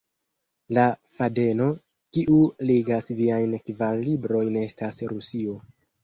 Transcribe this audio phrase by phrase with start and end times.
[0.75, 0.83] La
[1.17, 1.65] fadeno
[2.17, 2.37] kiu
[2.69, 5.55] ligas viajn kvar librojn estas Rusio.